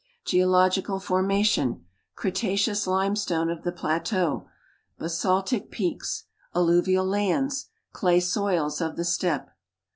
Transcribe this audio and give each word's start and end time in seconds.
Geological 0.25 0.99
formation: 0.99 1.85
Cretaceous 2.15 2.87
limestone 2.87 3.51
of 3.51 3.61
the 3.61 3.71
plateaux. 3.71 4.47
Ba.saltic 4.97 5.69
peaks. 5.69 6.23
Alluvial 6.55 7.05
lands. 7.05 7.67
Clay 7.91 8.19
soils 8.19 8.81
of 8.81 8.95
the 8.97 9.05
Steppe. 9.05 9.49